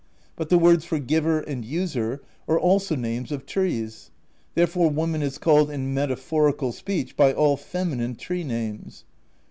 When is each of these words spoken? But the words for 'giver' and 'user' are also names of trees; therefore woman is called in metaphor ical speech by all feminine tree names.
But 0.35 0.49
the 0.49 0.57
words 0.57 0.83
for 0.83 0.97
'giver' 0.97 1.41
and 1.41 1.63
'user' 1.63 2.21
are 2.47 2.59
also 2.59 2.95
names 2.95 3.31
of 3.31 3.45
trees; 3.45 4.09
therefore 4.55 4.89
woman 4.89 5.21
is 5.21 5.37
called 5.37 5.69
in 5.69 5.93
metaphor 5.93 6.51
ical 6.51 6.73
speech 6.73 7.15
by 7.15 7.33
all 7.33 7.55
feminine 7.55 8.15
tree 8.15 8.43
names. 8.43 9.05